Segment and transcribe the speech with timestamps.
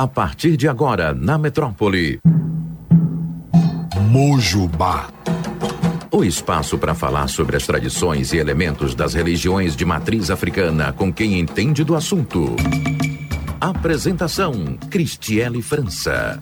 [0.00, 2.20] A partir de agora, na metrópole.
[4.08, 5.10] Mojubá.
[6.10, 11.12] O espaço para falar sobre as tradições e elementos das religiões de matriz africana com
[11.12, 12.56] quem entende do assunto.
[13.60, 16.40] Apresentação: Cristiele França.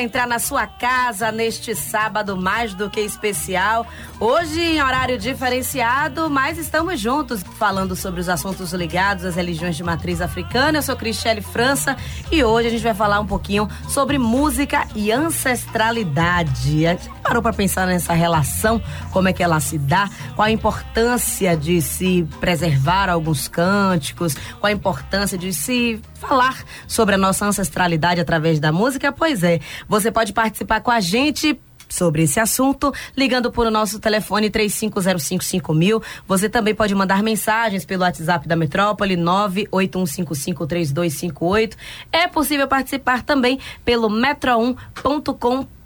[0.00, 3.86] Entrar na sua casa neste sábado mais do que especial.
[4.18, 9.82] Hoje em horário diferenciado, mas estamos juntos falando sobre os assuntos ligados às religiões de
[9.82, 10.78] matriz africana.
[10.78, 11.96] Eu sou Cristiane França
[12.30, 16.86] e hoje a gente vai falar um pouquinho sobre música e ancestralidade.
[17.30, 21.80] Parou para pensar nessa relação, como é que ela se dá, qual a importância de
[21.80, 28.58] se preservar alguns cânticos, qual a importância de se falar sobre a nossa ancestralidade através
[28.58, 29.12] da música?
[29.12, 31.56] Pois é, você pode participar com a gente
[31.88, 36.02] sobre esse assunto, ligando por o nosso telefone 35055000.
[36.26, 41.76] Você também pode mandar mensagens pelo WhatsApp da Metrópole 981553258.
[42.10, 45.79] É possível participar também pelo metro1.com.br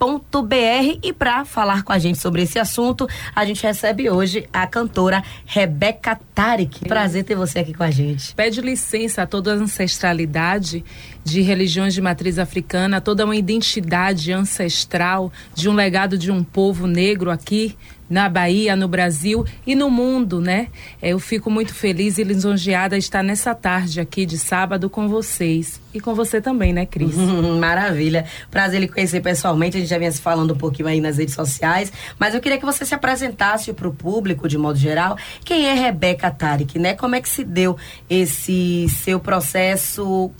[1.02, 5.24] e para falar com a gente sobre esse assunto, a gente recebe hoje a cantora
[5.46, 6.86] Rebeca Tarik.
[6.86, 8.34] Prazer ter você aqui com a gente.
[8.34, 10.84] Pede licença a toda a ancestralidade
[11.24, 16.86] de religiões de matriz africana, toda uma identidade ancestral de um legado de um povo
[16.86, 17.74] negro aqui
[18.08, 20.68] na Bahia, no Brasil e no mundo, né?
[21.00, 25.80] É, eu fico muito feliz e lisonjeada estar nessa tarde aqui de sábado com vocês.
[25.92, 27.14] E com você também, né, Cris?
[27.60, 28.26] Maravilha.
[28.50, 29.76] Prazer lhe conhecer pessoalmente.
[29.76, 31.92] A gente já vinha se falando um pouquinho aí nas redes sociais.
[32.18, 35.16] Mas eu queria que você se apresentasse para o público, de modo geral.
[35.44, 36.94] Quem é Rebeca Tarik, né?
[36.94, 37.76] Como é que se deu
[38.08, 40.30] esse seu processo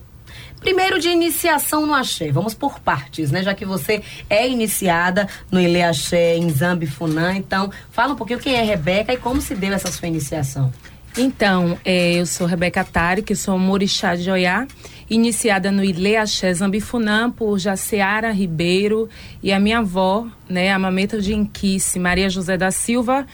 [0.61, 3.43] Primeiro de iniciação no axé, vamos por partes, né?
[3.43, 8.39] Já que você é iniciada no Ilê Axé em Zambi Funan, então fala um pouquinho
[8.39, 10.73] quem é Rebeca e como se deu essa sua iniciação.
[11.17, 14.67] Então, é, eu sou Rebeca Tari, que sou Morixá de Oiá,
[15.09, 19.09] iniciada no Ilê Axé Zambifunã por Jaceara Ribeiro
[19.41, 23.27] e a minha avó, né, a mameta de Inquice, Maria José da Silva,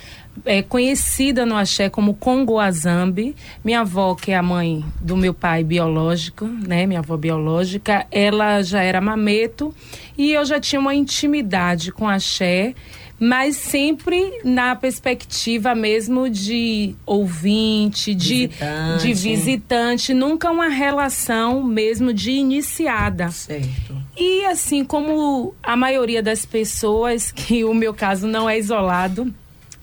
[0.44, 3.34] é, conhecida no axé como Congoazambi.
[3.64, 8.62] Minha avó, que é a mãe do meu pai biológico, né, minha avó biológica, ela
[8.62, 9.74] já era mameto
[10.16, 12.74] e eu já tinha uma intimidade com axé,
[13.18, 22.14] mas sempre na perspectiva mesmo de ouvinte, de visitante, de visitante nunca uma relação mesmo
[22.14, 23.30] de iniciada.
[23.30, 23.94] Certo.
[24.16, 29.32] E assim como a maioria das pessoas, que o meu caso não é isolado,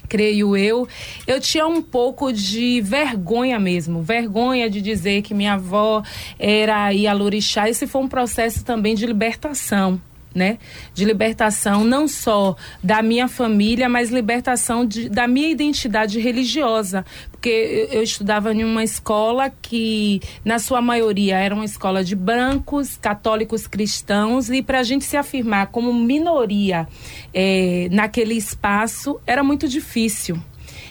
[0.08, 0.88] creio eu,
[1.26, 6.04] eu tinha um pouco de vergonha mesmo, vergonha de dizer que minha avó
[6.40, 7.70] era Ialorixá.
[7.70, 10.02] Esse foi um processo também de libertação.
[10.38, 10.60] Né?
[10.94, 17.88] De libertação não só da minha família, mas libertação de, da minha identidade religiosa, porque
[17.92, 23.66] eu, estudava em uma escola que, na sua maioria, era uma escola de brancos, católicos
[23.66, 26.88] cristãos, e para a gente se afirmar como minoria
[27.34, 30.38] é, naquele espaço era muito difícil.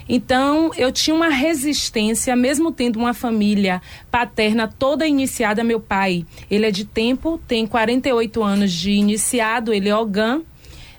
[0.08, 5.64] Então, eu tinha uma resistência, mesmo tendo uma família paterna toda iniciada.
[5.64, 10.42] Meu pai, ele é de tempo, tem 48 anos de iniciado, ele é Ogã,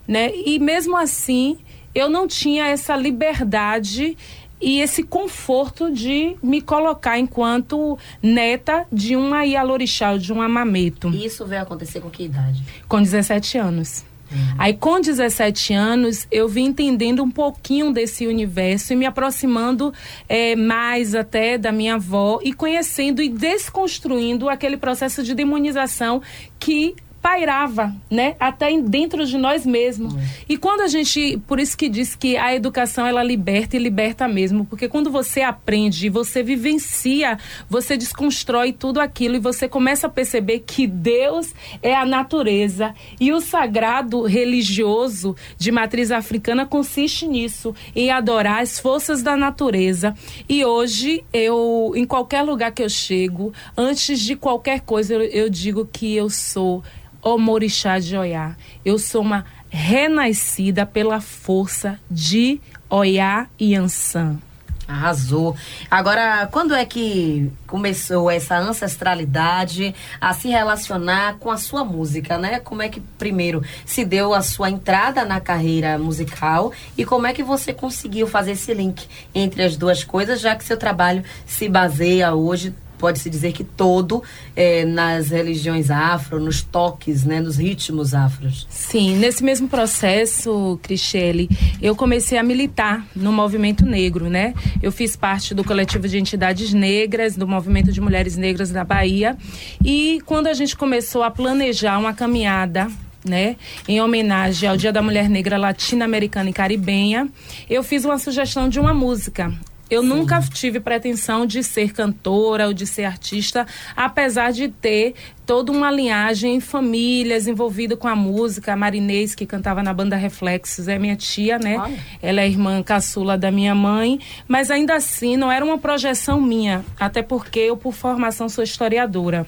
[0.08, 0.32] né?
[0.34, 1.58] E mesmo assim,
[1.96, 4.18] eu não tinha essa liberdade
[4.60, 11.10] e esse conforto de me colocar enquanto neta de uma Ialorixá, de um Amameto.
[11.10, 12.64] Isso veio acontecer com que idade?
[12.88, 14.04] Com 17 anos.
[14.32, 14.56] Uhum.
[14.58, 19.94] Aí, com 17 anos, eu vim entendendo um pouquinho desse universo e me aproximando
[20.28, 26.22] é, mais até da minha avó e conhecendo e desconstruindo aquele processo de demonização
[26.60, 26.96] que
[27.28, 28.38] pairava, né?
[28.40, 30.14] Até dentro de nós mesmos.
[30.14, 30.22] Uhum.
[30.48, 34.30] E quando a gente, por isso que diz que a educação ela liberta e liberta
[34.30, 37.38] mesmo, porque quando você aprende, você vivencia,
[37.70, 41.54] você desconstrói tudo aquilo e você começa a perceber que Deus
[41.84, 48.80] é a natureza e o sagrado religioso de matriz africana consiste nisso, em adorar as
[48.80, 50.16] forças da natureza.
[50.48, 55.50] E hoje eu, em qualquer lugar que eu chego, antes de qualquer coisa, eu, eu
[55.50, 56.82] digo que eu sou
[57.22, 58.56] o Morixá de Oiá.
[58.84, 62.60] Eu sou uma renascida pela força de
[62.90, 64.40] Oiá e Ansan.
[64.88, 65.54] Arrasou.
[65.92, 72.62] Agora, quando é que começou essa ancestralidade a se relacionar com a sua música, né?
[72.62, 77.34] Como é que primeiro se deu a sua entrada na carreira musical e como é
[77.34, 79.06] que você conseguiu fazer esse link
[79.36, 84.24] entre as duas coisas, já que seu trabalho se baseia hoje pode-se dizer que todo
[84.56, 88.68] é, nas religiões afro, nos toques, né, nos ritmos afros.
[88.70, 91.50] Sim, nesse mesmo processo, Cristiele,
[91.82, 94.54] eu comecei a militar no movimento negro, né?
[94.82, 99.38] Eu fiz parte do coletivo de entidades negras, do movimento de mulheres negras da Bahia,
[99.84, 102.88] e quando a gente começou a planejar uma caminhada
[103.26, 103.58] né,
[103.88, 107.28] em homenagem ao Dia da Mulher Negra Latino-Americana e Caribenha,
[107.70, 109.54] eu fiz uma sugestão de uma música.
[109.90, 110.10] Eu Sim.
[110.10, 115.14] nunca tive pretensão de ser cantora ou de ser artista, apesar de ter
[115.46, 118.74] toda uma linhagem, famílias envolvidas com a música.
[118.74, 121.78] A Marinês, que cantava na banda Reflexos, é minha tia, né?
[121.78, 121.98] Olha.
[122.22, 124.20] Ela é irmã caçula da minha mãe.
[124.48, 129.48] Mas ainda assim, não era uma projeção minha, até porque eu, por formação, sou historiadora.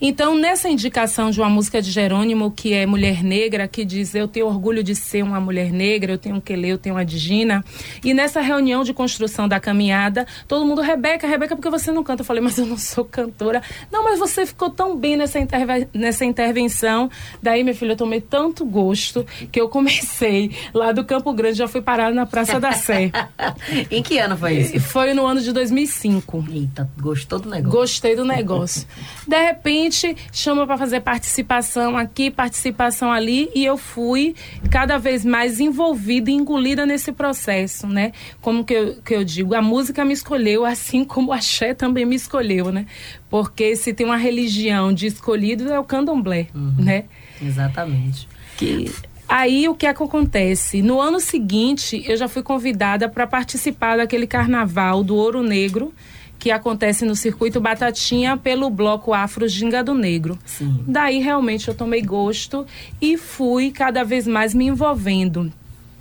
[0.00, 4.26] Então, nessa indicação de uma música de Jerônimo, que é Mulher Negra, que diz: Eu
[4.26, 7.62] tenho orgulho de ser uma mulher negra, eu tenho que ler, eu tenho a Digina.
[8.02, 12.22] E nessa reunião de construção da caminhada, todo mundo, Rebeca, Rebeca, porque você não canta?
[12.22, 13.62] Eu falei, mas eu não sou cantora.
[13.92, 17.10] Não, mas você ficou tão bem nessa, interve nessa intervenção.
[17.42, 21.68] Daí, minha filha, eu tomei tanto gosto que eu comecei lá do Campo Grande, já
[21.68, 23.12] fui parar na Praça da Sé.
[23.90, 24.80] em que ano foi isso?
[24.80, 26.44] Foi no ano de 2005.
[26.50, 27.78] Eita, gostou do negócio?
[27.78, 28.86] Gostei do negócio.
[29.26, 34.34] De repente, gente chama para fazer participação aqui, participação ali, e eu fui
[34.70, 38.12] cada vez mais envolvida e engolida nesse processo, né?
[38.40, 42.06] Como que eu, que eu digo, a música me escolheu, assim como o axé também
[42.06, 42.86] me escolheu, né?
[43.28, 47.04] Porque se tem uma religião de escolhido é o candomblé, uhum, né?
[47.42, 48.28] Exatamente.
[48.56, 48.90] Que
[49.30, 50.82] Aí o que é que acontece?
[50.82, 55.94] No ano seguinte, eu já fui convidada para participar daquele carnaval do Ouro Negro,
[56.40, 60.38] que acontece no circuito Batatinha pelo bloco Afro Gingado Negro.
[60.46, 60.82] Sim.
[60.88, 62.66] Daí realmente eu tomei gosto
[62.98, 65.52] e fui cada vez mais me envolvendo.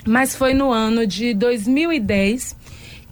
[0.08, 2.56] Mas foi no ano de 2010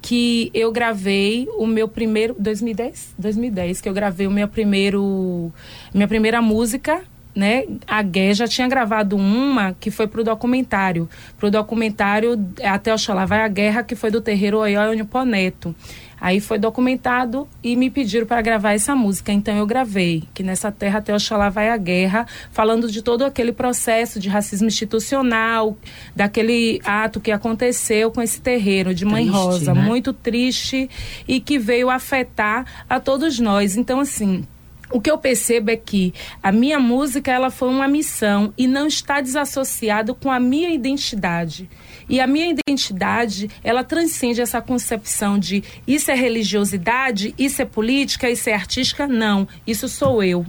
[0.02, 5.52] que eu gravei o meu primeiro 2010 2010 que eu gravei o meu primeiro
[5.94, 7.04] minha primeira música
[7.38, 11.08] né, a Gué já tinha gravado uma que foi pro documentário,
[11.38, 12.32] pro documentário
[12.64, 15.76] Até Oxalá Vai a Guerra, que foi do terreiro Oió e Neto.
[16.20, 19.32] Aí foi documentado e me pediram para gravar essa música.
[19.32, 23.52] Então eu gravei, que nessa terra até Oxalá vai a guerra, falando de todo aquele
[23.52, 25.78] processo de racismo institucional,
[26.16, 29.82] daquele ato que aconteceu com esse terreiro de Mãe triste, Rosa, né?
[29.82, 30.90] muito triste
[31.28, 33.78] e que veio afetar a todos nós.
[33.78, 34.44] Então assim,
[34.92, 38.88] o que eu percebo é que a minha música ela foi uma missão e não
[38.88, 41.70] está desassociado com a minha identidade.
[42.10, 48.30] E a minha identidade, ela transcende essa concepção de isso é religiosidade, isso é política,
[48.30, 49.08] isso é artística.
[49.08, 50.46] Não, isso sou eu.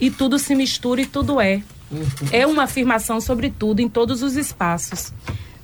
[0.00, 1.62] E tudo se mistura e tudo é.
[1.90, 2.02] Uhum.
[2.32, 5.12] É uma afirmação sobre tudo em todos os espaços.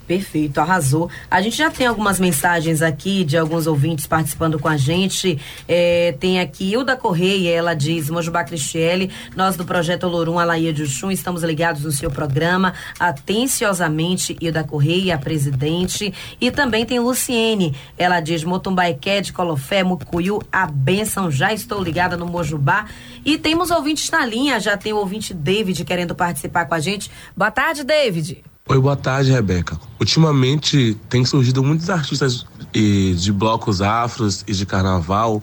[0.08, 1.10] Perfeito, arrasou.
[1.30, 5.38] A gente já tem algumas mensagens aqui de alguns ouvintes participando com a gente.
[5.68, 10.82] É, tem aqui Hilda Correia, ela diz, Mojubá Cristiele, nós do Projeto Olorum Alaia de
[10.84, 16.14] Uxum estamos ligados no seu programa, atenciosamente, Hilda Correia, a presidente.
[16.40, 22.16] E também tem Luciene, ela diz, Motumbaequé de Colofé, Mucuyu, a benção, já estou ligada
[22.16, 22.86] no Mojubá.
[23.26, 27.10] E temos ouvintes na linha, já tem o ouvinte David querendo participar com a gente.
[27.36, 28.42] Boa tarde, David.
[28.70, 29.80] Oi, boa tarde, Rebeca.
[29.98, 35.40] Ultimamente tem surgido muitos artistas de blocos afros e de carnaval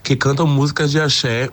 [0.00, 1.50] que cantam músicas de axé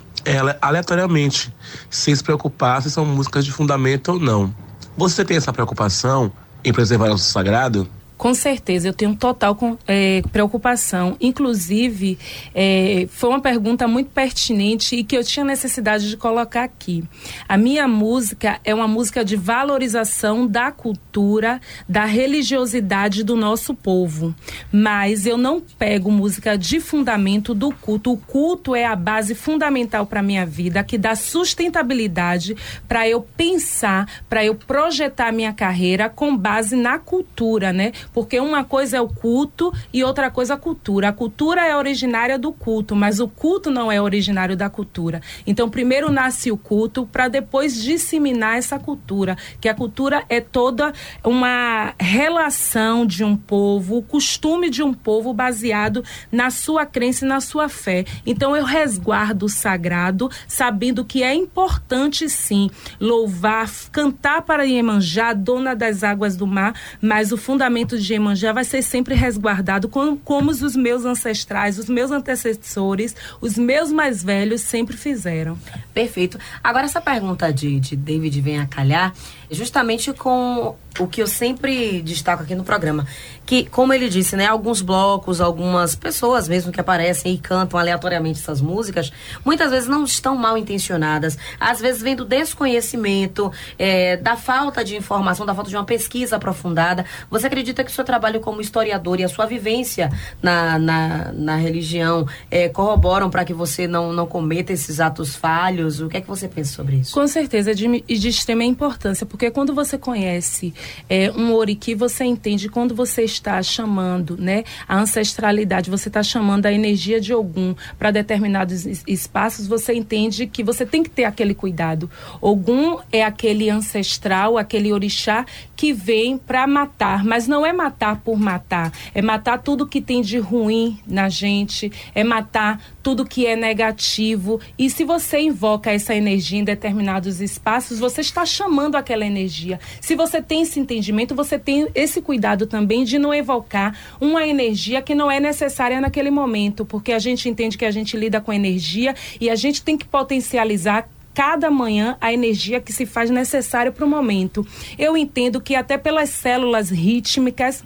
[0.62, 1.51] aleatoriamente,
[1.89, 4.53] sem se preocupar se são músicas de fundamento ou não.
[4.96, 6.32] Você tem essa preocupação
[6.63, 7.89] em preservar o sagrado?
[8.17, 11.17] Com certeza, eu tenho total é, preocupação.
[11.19, 12.17] Inclusive,
[12.53, 17.03] é, foi uma pergunta muito pertinente e que eu tinha necessidade de colocar aqui.
[17.48, 24.34] A minha música é uma música de valorização da cultura, da religiosidade do nosso povo.
[24.72, 28.13] Mas eu não pego música de fundamento do culto.
[28.13, 32.55] O culto é a base fundamental para a minha vida, que dá sustentabilidade
[32.88, 37.91] para eu pensar, para eu projetar minha carreira com base na cultura, né?
[38.13, 41.09] Porque uma coisa é o culto e outra coisa a cultura.
[41.09, 45.21] A cultura é originária do culto, mas o culto não é originário da cultura.
[45.45, 50.93] Então, primeiro nasce o culto para depois disseminar essa cultura, que a cultura é toda
[51.24, 57.27] uma relação de um povo, o costume de um povo baseado na sua crença e
[57.27, 58.05] na sua fé.
[58.25, 62.69] Então, eu resguardo o sagrado, sabendo que é importante sim
[63.00, 68.63] louvar, cantar para Iemanjá, dona das águas do mar, mas o fundamento de Iemanjá vai
[68.63, 74.61] ser sempre resguardado como, como os meus ancestrais, os meus antecessores, os meus mais velhos
[74.61, 75.57] sempre fizeram.
[75.93, 76.39] Perfeito.
[76.63, 79.13] Agora, essa pergunta de, de David vem a calhar
[79.49, 83.05] justamente com o que eu sempre destaco aqui no programa,
[83.45, 88.39] que, como ele disse, né, alguns blocos, algumas pessoas mesmo que aparecem e cantam aleatoriamente
[88.39, 89.11] essas músicas,
[89.43, 94.95] muitas vezes não estão mal intencionadas, às vezes vem do desconhecimento, é, da falta de
[94.95, 97.05] informação, da falta de uma pesquisa aprofundada.
[97.29, 100.09] Você acredita que o seu trabalho como historiador e a sua vivência
[100.41, 106.01] na, na, na religião é, corroboram para que você não, não cometa esses atos falhos?
[106.01, 107.13] O que é que você pensa sobre isso?
[107.13, 110.73] Com certeza, de, de extrema importância, porque quando você conhece
[111.09, 116.65] é, um oriki, você entende quando você está chamando né, a ancestralidade, você está chamando
[116.65, 121.54] a energia de algum para determinados espaços, você entende que você tem que ter aquele
[121.54, 122.10] cuidado.
[122.42, 128.38] Ogum é aquele ancestral, aquele orixá que vem para matar, mas não é matar por
[128.39, 133.55] matar, é matar tudo que tem de ruim na gente, é matar tudo que é
[133.55, 134.59] negativo.
[134.79, 139.79] E se você invoca essa energia em determinados espaços, você está chamando aquela energia.
[140.01, 145.03] Se você tem esse entendimento, você tem esse cuidado também de não evocar uma energia
[145.03, 148.51] que não é necessária naquele momento, porque a gente entende que a gente lida com
[148.51, 153.91] energia e a gente tem que potencializar cada manhã a energia que se faz necessária
[153.91, 154.65] para o momento.
[154.97, 157.83] Eu entendo que até pelas células rítmicas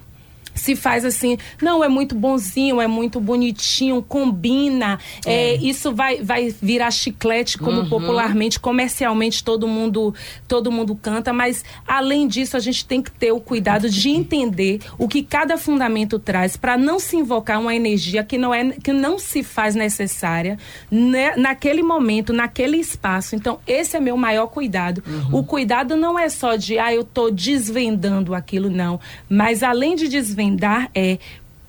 [0.54, 5.40] se faz assim, não, é muito bonzinho, é muito bonitinho, combina, é.
[5.40, 7.88] É, isso vai, vai virar chiclete, como uhum.
[7.88, 10.14] popularmente, comercialmente todo mundo,
[10.46, 14.80] todo mundo canta, mas além disso a gente tem que ter o cuidado de entender
[14.98, 18.92] o que cada fundamento traz para não se invocar uma energia que não é que
[18.92, 20.58] não se faz necessária
[20.90, 23.34] né, naquele momento, naquele espaço.
[23.34, 25.02] Então, esse é meu maior cuidado.
[25.06, 25.38] Uhum.
[25.38, 30.08] O cuidado não é só de, ah, eu estou desvendando aquilo, não, mas além de
[30.08, 31.18] desvendar desvendar é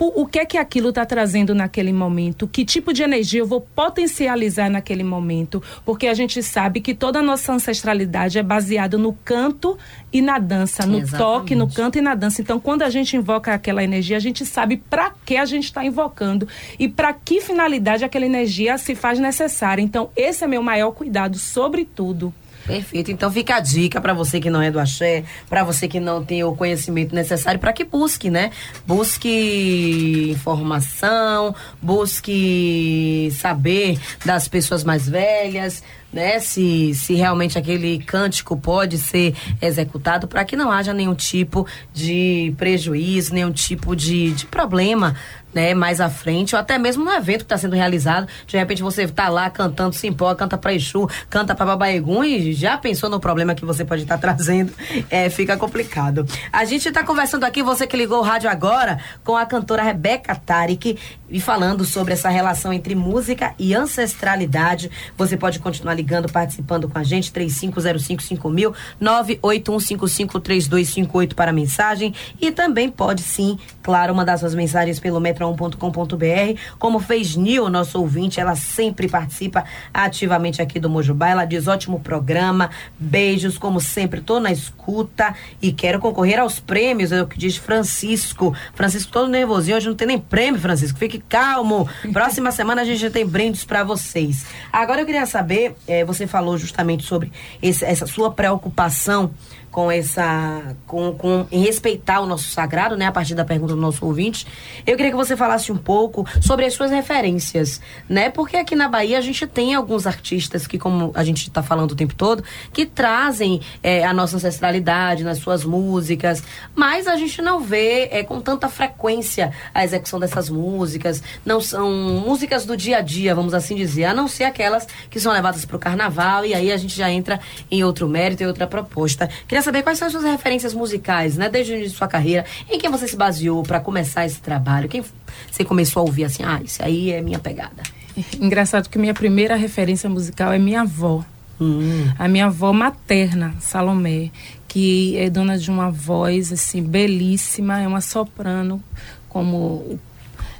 [0.03, 3.61] o que é que aquilo está trazendo naquele momento, que tipo de energia eu vou
[3.61, 9.13] potencializar naquele momento, porque a gente sabe que toda a nossa ancestralidade é baseada no
[9.13, 9.77] canto
[10.11, 11.17] e na dança, no Exatamente.
[11.19, 12.41] toque, no canto e na dança.
[12.41, 15.85] Então, quando a gente invoca aquela energia, a gente sabe para que a gente está
[15.85, 16.47] invocando
[16.79, 19.83] e para que finalidade aquela energia se faz necessária.
[19.83, 22.33] Então, esse é meu maior cuidado, sobretudo.
[22.65, 23.11] Perfeito.
[23.11, 26.23] Então fica a dica para você que não é do axé, para você que não
[26.23, 28.51] tem o conhecimento necessário para que busque, né?
[28.85, 36.39] Busque informação, busque saber das pessoas mais velhas, né?
[36.39, 42.53] Se, se realmente aquele cântico pode ser executado para que não haja nenhum tipo de
[42.57, 45.15] prejuízo, nenhum tipo de, de problema
[45.53, 48.81] né, mais à frente, ou até mesmo no evento que está sendo realizado, de repente
[48.81, 53.19] você está lá cantando Simpó, canta para Exu, canta para Babaegum e já pensou no
[53.19, 54.73] problema que você pode estar tá trazendo,
[55.09, 56.25] é, fica complicado.
[56.51, 60.35] A gente está conversando aqui, você que ligou o rádio agora, com a cantora Rebeca
[60.35, 60.97] Tarik,
[61.31, 64.91] e falando sobre essa relação entre música e ancestralidade.
[65.17, 73.23] Você pode continuar ligando, participando com a gente, 35055000, 981553258 para mensagem, e também pode
[73.23, 76.59] sim, claro, mandar suas mensagens pelo metro metron.com.br.
[76.77, 81.29] Como fez Nil, nosso ouvinte, ela sempre participa ativamente aqui do Mojubá.
[81.29, 82.69] Ela diz ótimo programa,
[82.99, 87.57] beijos, como sempre, tô na escuta e quero concorrer aos prêmios, é o que diz
[87.57, 88.55] Francisco.
[88.73, 90.99] Francisco todo nervosinho, hoje não tem nem prêmio, Francisco.
[90.99, 91.89] Fique calmo.
[92.13, 94.45] Próxima semana a gente tem brindes para vocês.
[94.71, 99.31] Agora eu queria saber, é, você falou justamente sobre esse, essa sua preocupação
[99.71, 103.81] com essa com, com em respeitar o nosso sagrado, né, a partir da pergunta do
[103.81, 104.45] nosso ouvinte.
[104.85, 108.29] Eu queria que você falasse um pouco sobre as suas referências, né?
[108.29, 111.91] Porque aqui na Bahia a gente tem alguns artistas que, como a gente está falando
[111.91, 116.43] o tempo todo, que trazem é, a nossa ancestralidade nas suas músicas,
[116.75, 121.23] mas a gente não vê é, com tanta frequência a execução dessas músicas.
[121.45, 121.89] Não são
[122.25, 125.63] músicas do dia a dia, vamos assim dizer, a não ser aquelas que são levadas
[125.63, 129.29] para o carnaval e aí a gente já entra em outro mérito e outra proposta.
[129.47, 131.49] Queria queria saber quais são as suas referências musicais, né?
[131.49, 132.45] Desde o início de sua carreira.
[132.69, 134.89] Em quem você se baseou para começar esse trabalho?
[134.89, 135.03] Quem
[135.49, 137.83] você começou a ouvir assim, ah, isso aí é minha pegada?
[138.41, 141.23] Engraçado que minha primeira referência musical é minha avó.
[141.59, 142.11] Hum.
[142.17, 144.31] A minha avó materna, Salomé,
[144.67, 148.83] que é dona de uma voz assim belíssima, é uma soprano,
[149.29, 149.99] como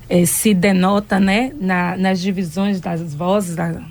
[0.07, 3.81] é, se denota, né, na, nas divisões das vozes da,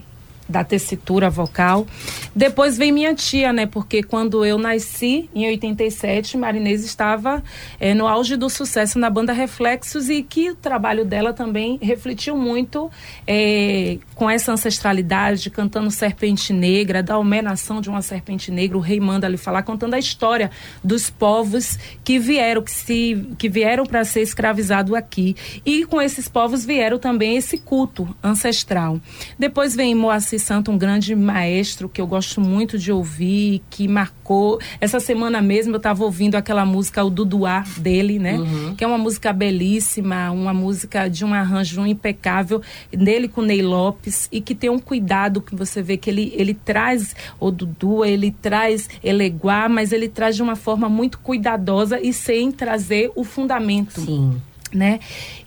[0.51, 1.87] da tessitura vocal.
[2.35, 3.67] Depois vem minha tia, né?
[3.67, 7.43] Porque quando eu nasci, em 87, Marinês estava
[7.79, 12.37] é, no auge do sucesso na banda Reflexos e que o trabalho dela também refletiu
[12.37, 12.91] muito
[13.27, 19.01] é, com essa ancestralidade, cantando Serpente Negra, da almenação de uma serpente negra, o rei
[19.01, 20.51] manda ali falar, contando a história
[20.83, 25.37] dos povos que vieram, que, se, que vieram para ser escravizados aqui.
[25.65, 29.01] E com esses povos vieram também esse culto ancestral.
[29.39, 34.59] Depois vem Moacir Santo, um grande maestro que eu gosto muito de ouvir, que marcou.
[34.81, 38.39] Essa semana mesmo eu estava ouvindo aquela música, o Duduá dele, né?
[38.39, 38.75] Uhum.
[38.75, 44.29] Que é uma música belíssima, uma música de um arranjo impecável, dele com Ney Lopes,
[44.33, 48.31] e que tem um cuidado que você vê que ele, ele traz o Dudu, ele
[48.31, 54.01] traz Eleguá, mas ele traz de uma forma muito cuidadosa e sem trazer o fundamento.
[54.01, 54.41] Sim
[54.73, 55.01] né?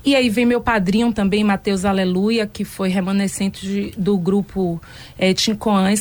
[0.05, 4.81] E aí vem meu padrinho também, Matheus Aleluia, que foi remanescente de, do grupo
[5.17, 5.33] é,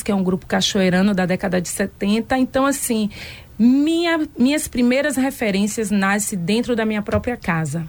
[0.03, 2.39] que é um grupo cachoeirano da década de 70.
[2.39, 3.11] Então, assim,
[3.59, 7.87] minha, minhas primeiras referências nascem dentro da minha própria casa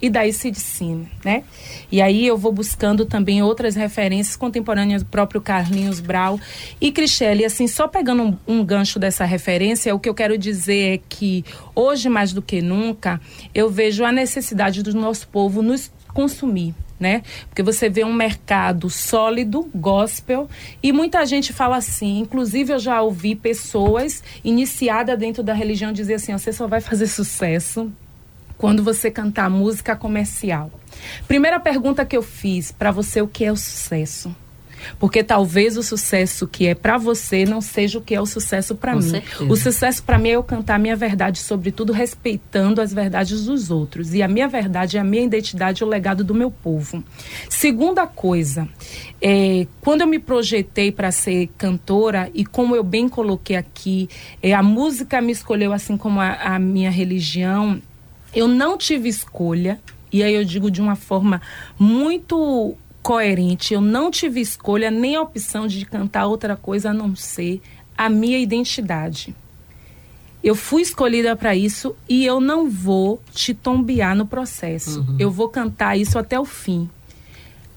[0.00, 1.44] e daí se ensina, né?
[1.92, 6.40] E aí eu vou buscando também outras referências contemporâneas do próprio Carlinhos Brau
[6.80, 7.44] e Cristiane.
[7.44, 11.44] Assim, só pegando um, um, gancho dessa referência, o que eu quero dizer é que
[11.74, 13.20] hoje mais do que nunca
[13.54, 16.74] eu vejo a necessidade do nosso povo nos consumir.
[16.98, 17.22] Né?
[17.48, 20.50] Porque você vê um mercado sólido, gospel,
[20.82, 26.14] e muita gente fala assim, inclusive eu já ouvi pessoas iniciadas dentro da religião dizer
[26.14, 27.90] assim, você só vai fazer sucesso
[28.60, 30.70] quando você cantar música comercial?
[31.26, 34.36] Primeira pergunta que eu fiz para você, o que é o sucesso?
[34.98, 38.74] Porque talvez o sucesso que é para você não seja o que é o sucesso
[38.74, 39.02] para mim.
[39.02, 39.44] Certeza.
[39.44, 43.70] O sucesso para mim é eu cantar a minha verdade, sobretudo respeitando as verdades dos
[43.70, 44.14] outros.
[44.14, 47.02] E a minha verdade é a minha identidade, o legado do meu povo.
[47.48, 48.68] Segunda coisa,
[49.22, 54.08] é, quando eu me projetei para ser cantora e como eu bem coloquei aqui,
[54.42, 57.80] é, a música me escolheu assim como a, a minha religião
[58.34, 59.80] eu não tive escolha,
[60.12, 61.40] e aí eu digo de uma forma
[61.78, 67.16] muito coerente, eu não tive escolha nem a opção de cantar outra coisa a não
[67.16, 67.60] ser
[67.96, 69.34] a minha identidade.
[70.42, 75.00] Eu fui escolhida para isso e eu não vou te tombear no processo.
[75.00, 75.16] Uhum.
[75.18, 76.88] Eu vou cantar isso até o fim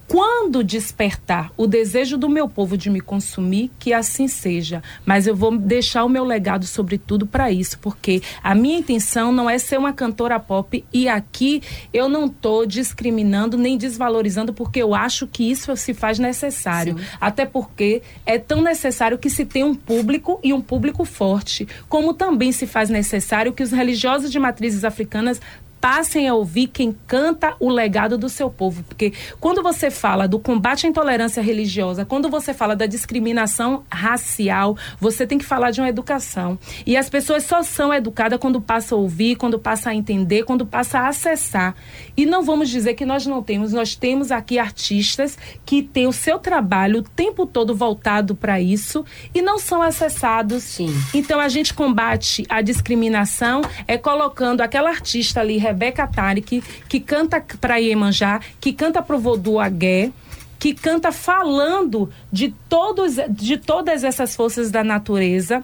[0.07, 4.83] quando despertar o desejo do meu povo de me consumir, que assim seja.
[5.05, 9.49] Mas eu vou deixar o meu legado, sobretudo, para isso, porque a minha intenção não
[9.49, 11.61] é ser uma cantora pop e aqui
[11.93, 16.97] eu não estou discriminando nem desvalorizando, porque eu acho que isso se faz necessário.
[16.97, 17.05] Sim.
[17.19, 22.13] Até porque é tão necessário que se tenha um público e um público forte, como
[22.13, 25.41] também se faz necessário que os religiosos de matrizes africanas
[25.83, 28.83] passem a ouvir quem canta o legado do seu povo.
[28.83, 34.77] Porque quando você fala do combate à intolerância religiosa, quando você fala da discriminação racial,
[34.97, 36.57] você tem que falar de uma educação.
[36.85, 40.65] E as pessoas só são educadas quando passam a ouvir, quando passam a entender, quando
[40.65, 41.75] passam a acessar.
[42.15, 46.13] E não vamos dizer que nós não temos, nós temos aqui artistas que têm o
[46.13, 49.03] seu trabalho o tempo todo voltado para isso
[49.35, 50.63] e não são acessados.
[50.63, 50.95] Sim.
[51.13, 57.43] Então a gente combate a discriminação é colocando aquela artista ali Rebeca Tarik, que canta
[57.59, 60.11] para Iemanjá, que canta pro Vodou Agué,
[60.59, 65.63] que canta falando de, todos, de todas essas forças da natureza,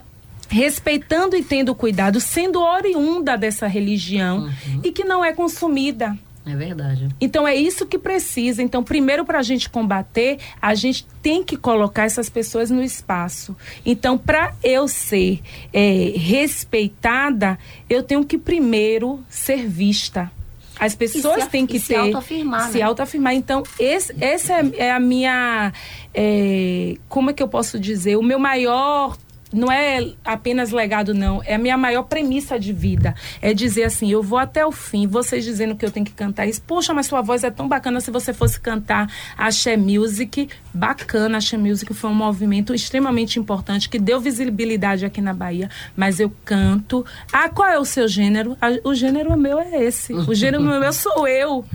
[0.50, 4.82] respeitando e tendo cuidado, sendo oriunda dessa religião uhum.
[4.84, 6.18] e que não é consumida.
[6.46, 7.10] É verdade.
[7.20, 8.64] Então é isso que precisa.
[8.64, 13.56] Então, primeiro, para a gente combater, a gente tem que colocar essas pessoas no espaço.
[13.86, 15.42] Então, para eu ser
[15.74, 17.58] é, respeitada,
[17.90, 20.32] eu tenho que primeiro ser vista.
[20.80, 22.84] as pessoas têm que se ter autoafirmar, se né?
[22.84, 23.34] autoafirmar.
[23.34, 25.74] Então, esse, essa é, é a minha
[26.14, 28.16] é, como é que eu posso dizer?
[28.16, 29.18] O meu maior
[29.52, 31.42] não é apenas legado, não.
[31.44, 33.16] É a minha maior premissa de vida.
[33.42, 36.46] É dizer assim, eu vou até o fim, vocês dizendo que eu tenho que cantar
[36.46, 36.62] isso.
[36.62, 40.50] Poxa, mas sua voz é tão bacana se você fosse cantar Axé Music.
[40.74, 45.70] Bacana, Axé Music foi um movimento extremamente importante que deu visibilidade aqui na Bahia.
[45.96, 47.06] Mas eu canto.
[47.32, 48.56] Ah, qual é o seu gênero?
[48.62, 50.14] Ah, O gênero meu é esse.
[50.14, 51.66] O gênero meu sou eu.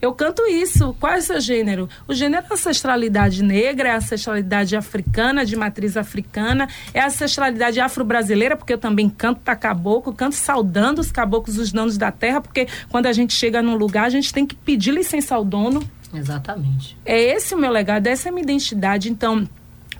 [0.00, 0.94] Eu canto isso.
[0.98, 1.88] Qual é o seu gênero?
[2.08, 7.06] O gênero é a ancestralidade negra, é a ancestralidade africana, de matriz africana, é a
[7.06, 12.10] ancestralidade afro-brasileira, porque eu também canto pra caboclo, canto saudando os caboclos, os donos da
[12.10, 15.44] terra, porque quando a gente chega num lugar, a gente tem que pedir licença ao
[15.44, 15.82] dono.
[16.12, 16.96] Exatamente.
[17.04, 19.10] É esse o meu legado, essa é a minha identidade.
[19.10, 19.48] Então,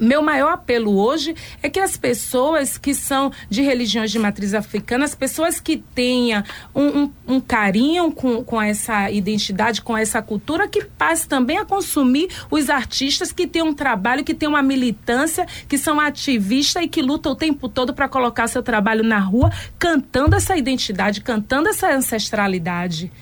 [0.01, 5.05] meu maior apelo hoje é que as pessoas que são de religiões de matriz africana,
[5.05, 6.43] as pessoas que tenham
[6.75, 11.65] um, um- um carinho com, com essa identidade, com essa cultura, que passe também a
[11.65, 16.89] consumir os artistas que têm um trabalho, que têm uma militância, que são ativistas e
[16.89, 21.69] que lutam o tempo todo para colocar seu trabalho na rua, cantando essa identidade, cantando
[21.69, 23.13] essa ancestralidade.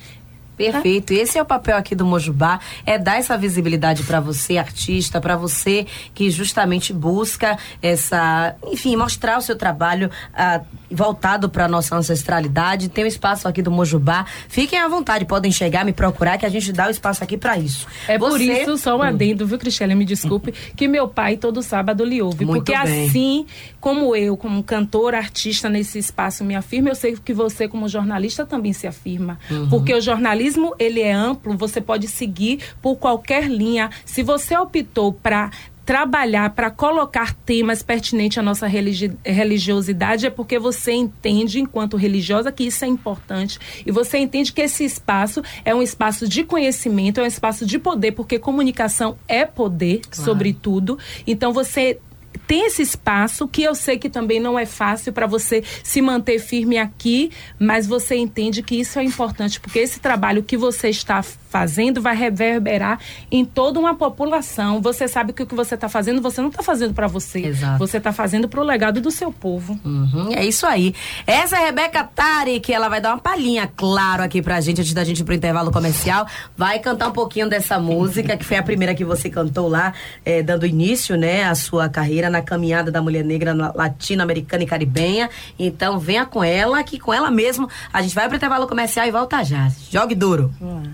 [0.58, 1.12] Perfeito.
[1.12, 5.36] Esse é o papel aqui do Mojubá, é dar essa visibilidade para você, artista, para
[5.36, 12.88] você que justamente busca essa, enfim, mostrar o seu trabalho ah, voltado para nossa ancestralidade.
[12.88, 14.24] Tem o espaço aqui do Mojubá.
[14.48, 17.58] Fiquem à vontade, podem chegar, me procurar que a gente dá o espaço aqui para
[17.58, 17.86] isso.
[18.06, 19.94] É por Você- isso, só um adendo, viu, Cristiane?
[19.94, 22.44] Me desculpe, que meu pai todo sábado lhe ouve.
[22.44, 23.06] Muito porque bem.
[23.06, 23.46] assim
[23.80, 28.44] como eu, como cantora, artista nesse espaço, me afirma, eu sei que você, como jornalista,
[28.46, 29.38] também se afirma.
[29.50, 29.68] Uhum.
[29.68, 33.90] Porque o jornalismo, ele é amplo, você pode seguir por qualquer linha.
[34.04, 35.50] Se você optou para
[35.88, 42.52] trabalhar para colocar temas pertinentes à nossa religi- religiosidade é porque você entende, enquanto religiosa,
[42.52, 43.58] que isso é importante.
[43.86, 47.78] E você entende que esse espaço é um espaço de conhecimento, é um espaço de
[47.78, 50.98] poder, porque comunicação é poder, sobretudo.
[51.26, 51.98] Então você
[52.46, 56.38] tem esse espaço que eu sei que também não é fácil para você se manter
[56.38, 61.22] firme aqui, mas você entende que isso é importante, porque esse trabalho que você está
[61.48, 62.98] fazendo vai reverberar
[63.30, 64.80] em toda uma população.
[64.82, 67.40] Você sabe que o que você está fazendo, você não está fazendo para você.
[67.46, 67.78] Exato.
[67.78, 69.78] Você está fazendo para o legado do seu povo.
[69.84, 70.94] Uhum, é isso aí.
[71.26, 74.80] Essa é a Rebeca Tari, que ela vai dar uma palhinha, claro, aqui pra gente,
[74.80, 76.26] antes da gente ir pro intervalo comercial.
[76.56, 79.92] Vai cantar um pouquinho dessa música, que foi a primeira que você cantou lá,
[80.24, 84.66] eh, dando início, né, à sua carreira na caminhada da mulher negra na- latino-americana e
[84.66, 85.30] caribenha.
[85.58, 89.10] Então, venha com ela, que com ela mesmo a gente vai pro intervalo comercial e
[89.10, 89.70] volta já.
[89.90, 90.52] Jogue duro.
[90.60, 90.92] Vamos lá.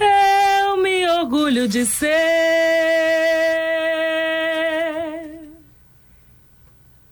[0.00, 2.14] Eu me orgulho de ser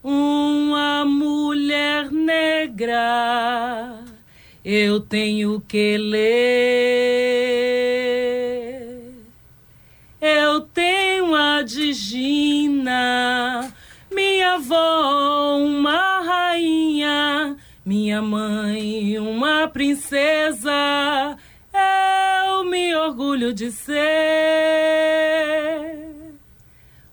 [0.02, 4.02] uma mulher negra.
[4.64, 6.32] Eu tenho que ler.
[10.20, 12.92] Eu tenho a Digina,
[14.12, 21.36] minha avó, uma rainha, minha mãe, uma princesa.
[23.32, 23.96] Orgulho de ser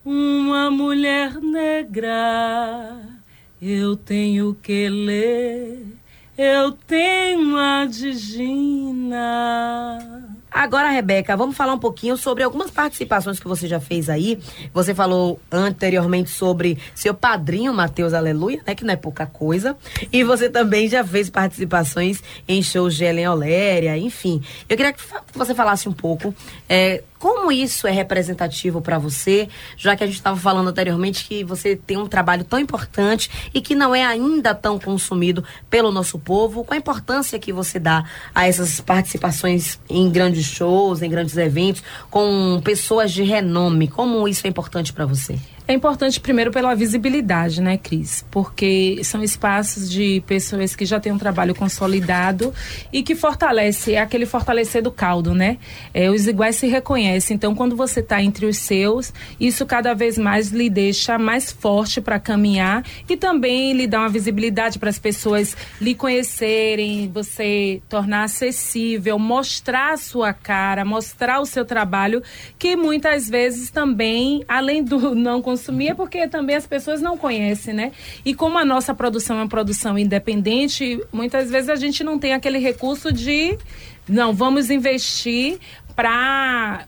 [0.04, 3.00] uma mulher negra.
[3.62, 5.82] Eu tenho que ler,
[6.38, 9.18] eu tenho a Digina.
[10.52, 14.40] Agora, Rebeca, vamos falar um pouquinho sobre algumas participações que você já fez aí.
[14.74, 18.76] Você falou anteriormente sobre seu padrinho, Matheus Aleluia, né?
[18.76, 19.78] Que não é pouca coisa.
[20.12, 24.42] E você também já fez participações em shows de Helen Oléria, enfim.
[24.68, 25.02] Eu queria que
[25.34, 26.34] você falasse um pouco
[26.68, 31.44] é, como isso é representativo para você, já que a gente estava falando anteriormente que
[31.44, 36.18] você tem um trabalho tão importante e que não é ainda tão consumido pelo nosso
[36.18, 36.64] povo.
[36.64, 41.84] Qual a importância que você dá a essas participações em grandes shows, em grandes eventos,
[42.10, 43.90] com pessoas de renome?
[43.90, 45.38] Como isso é importante para você?
[45.68, 48.26] É importante primeiro pela visibilidade, né, Cris?
[48.32, 52.52] Porque são espaços de pessoas que já têm um trabalho consolidado
[52.92, 55.60] e que fortalece, é aquele fortalecer do caldo, né?
[55.94, 57.09] É, os iguais se reconhecem.
[57.18, 62.02] Então, quando você está entre os seus, isso cada vez mais lhe deixa mais forte
[62.02, 68.24] para caminhar e também lhe dá uma visibilidade para as pessoas lhe conhecerem, você tornar
[68.24, 72.22] acessível, mostrar a sua cara, mostrar o seu trabalho,
[72.58, 77.74] que muitas vezes também, além do não consumir, é porque também as pessoas não conhecem,
[77.74, 77.92] né?
[78.26, 82.34] E como a nossa produção é uma produção independente, muitas vezes a gente não tem
[82.34, 83.58] aquele recurso de,
[84.08, 85.60] não, vamos investir
[85.96, 86.86] para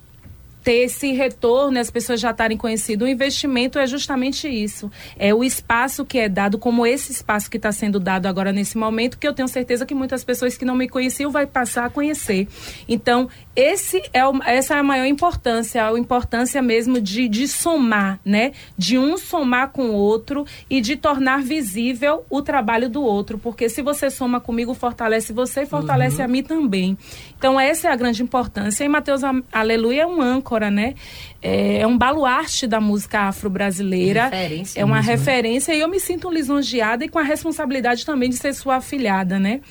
[0.64, 3.08] ter esse retorno, as pessoas já estarem conhecidas.
[3.08, 4.92] O investimento é justamente isso.
[5.18, 8.78] É o espaço que é dado, como esse espaço que está sendo dado agora nesse
[8.78, 11.90] momento, que eu tenho certeza que muitas pessoas que não me conheciam vai passar a
[11.90, 12.48] conhecer.
[12.88, 18.20] Então, esse é o, essa é a maior importância, a importância mesmo de, de somar,
[18.24, 18.52] né?
[18.78, 23.38] De um somar com o outro e de tornar visível o trabalho do outro.
[23.38, 26.26] Porque se você soma comigo, fortalece você e fortalece uhum.
[26.26, 26.98] a mim também.
[27.38, 28.84] Então, essa é a grande importância.
[28.84, 29.22] E Mateus
[29.52, 30.96] Aleluia é um âncora, né?
[31.42, 34.30] É, é um baluarte da música afro-brasileira.
[34.76, 35.12] É uma mesmo.
[35.12, 35.18] Né?
[35.18, 39.40] referência e eu me sinto lisonjeada e com a responsabilidade também de ser sua afilhada,
[39.40, 39.62] né?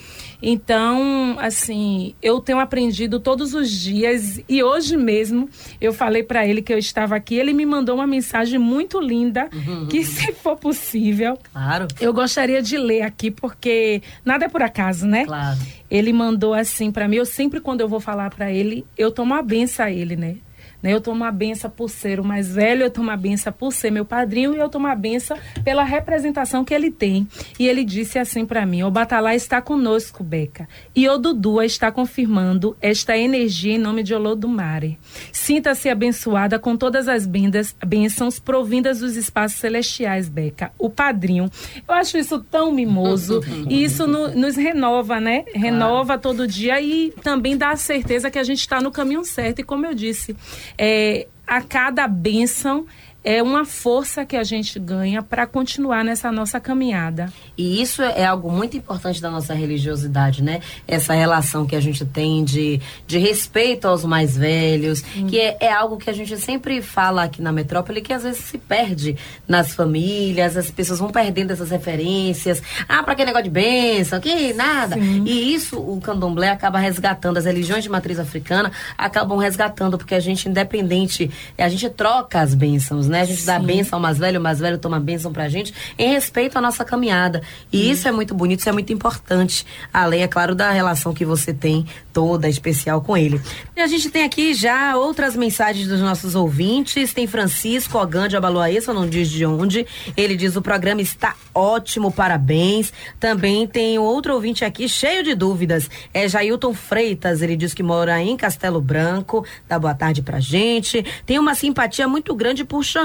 [0.43, 5.49] Então, assim, eu tenho aprendido todos os dias e hoje mesmo
[5.81, 9.49] eu falei para ele que eu estava aqui, ele me mandou uma mensagem muito linda
[9.53, 9.87] uhum.
[9.87, 11.87] que se for possível, claro.
[12.01, 15.25] Eu gostaria de ler aqui porque nada é por acaso, né?
[15.25, 15.59] Claro.
[15.91, 19.35] Ele mandou assim para mim, eu sempre quando eu vou falar para ele, eu tomo
[19.35, 20.37] a benção a ele, né?
[20.83, 20.93] Né?
[20.93, 23.91] Eu tomo a benção por ser o mais velho, eu tomo a benção por ser
[23.91, 27.27] meu padrinho e eu tomo a benção pela representação que ele tem.
[27.59, 30.69] E ele disse assim para mim: O Batalá está conosco, Beca.
[30.95, 34.99] E o Dudu está confirmando esta energia em nome de Olodumare.
[35.33, 40.73] Sinta-se abençoada com todas as bendas, bênçãos provindas dos espaços celestiais, Beca.
[40.79, 41.51] O padrinho.
[41.87, 43.41] Eu acho isso tão mimoso.
[43.69, 45.45] e isso no, nos renova, né?
[45.55, 46.21] Renova claro.
[46.21, 49.61] todo dia e também dá a certeza que a gente está no caminho certo.
[49.61, 50.37] E como eu disse,
[50.79, 52.87] é, a cada bênção
[53.23, 57.31] é uma força que a gente ganha para continuar nessa nossa caminhada.
[57.57, 60.61] E isso é algo muito importante da nossa religiosidade, né?
[60.89, 65.27] Essa relação que a gente tem de, de respeito aos mais velhos, hum.
[65.27, 68.43] que é, é, algo que a gente sempre fala aqui na metrópole, que às vezes
[68.43, 72.63] se perde nas famílias, as pessoas vão perdendo essas referências.
[72.89, 74.95] Ah, para que negócio de bênção, que nada.
[74.95, 75.25] Sim.
[75.27, 80.21] E isso o candomblé acaba resgatando, as religiões de matriz africana acabam resgatando, porque a
[80.21, 83.23] gente, independente, a gente troca as bênçãos, né?
[83.23, 83.47] A gente Sim.
[83.47, 86.61] dá benção ao mais velho, o mais velho toma benção pra gente, em respeito à
[86.61, 87.43] nossa caminhada.
[87.73, 87.93] E hum.
[87.93, 89.67] isso é muito bonito, isso é muito importante.
[89.93, 93.41] Além, é claro, da relação que você tem toda especial com ele.
[93.77, 97.13] E a gente tem aqui já outras mensagens dos nossos ouvintes.
[97.13, 99.87] Tem Francisco Ogan de Abaloaíça, não diz de onde.
[100.17, 102.93] Ele diz: o programa está ótimo, parabéns.
[103.19, 105.91] Também tem outro ouvinte aqui cheio de dúvidas.
[106.13, 109.45] É Jailton Freitas, ele diz que mora em Castelo Branco.
[109.69, 111.05] Dá boa tarde pra gente.
[111.25, 113.00] Tem uma simpatia muito grande por Xangô,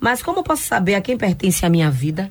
[0.00, 2.30] mas como posso saber a quem pertence a minha vida?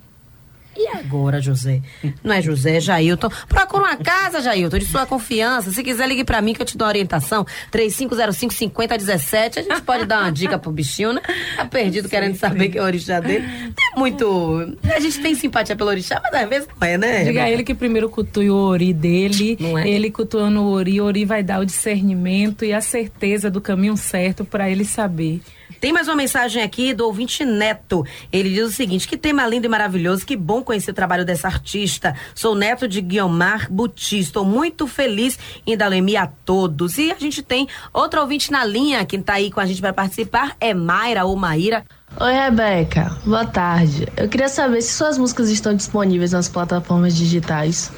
[0.77, 1.81] E agora, José?
[2.21, 3.29] Não é José, é Jailton.
[3.47, 5.71] Procura uma casa, Jailton, de sua confiança.
[5.71, 7.45] Se quiser, ligue para mim que eu te dou orientação.
[7.71, 9.57] 3505-5017.
[9.57, 11.21] A gente pode dar uma dica pro bichinho, né?
[11.55, 13.47] Tá perdido querendo saber que é o orixá dele.
[13.73, 14.75] Tem muito.
[14.93, 17.23] A gente tem simpatia pelo orixá, mas às vezes não é, né?
[17.23, 19.57] Diga a ele que primeiro cultue o ori dele.
[19.57, 19.87] Não é?
[19.87, 23.95] Ele cultuando o ori, o ori vai dar o discernimento e a certeza do caminho
[23.95, 25.41] certo para ele saber.
[25.85, 28.03] Tem mais uma mensagem aqui do ouvinte Neto.
[28.31, 31.47] Ele diz o seguinte: que tema lindo e maravilhoso, que bom conhecer o trabalho dessa
[31.47, 32.15] artista.
[32.33, 34.17] Sou neto de Guiomar Buti.
[34.17, 36.97] Estou muito feliz em dar a todos.
[36.97, 39.93] E a gente tem outro ouvinte na linha que está aí com a gente para
[39.93, 41.85] participar, é Mayra ou Maíra.
[42.19, 43.15] Oi, Rebeca.
[43.23, 44.07] Boa tarde.
[44.17, 47.91] Eu queria saber se suas músicas estão disponíveis nas plataformas digitais.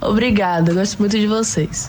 [0.00, 1.88] Obrigada, gosto muito de vocês.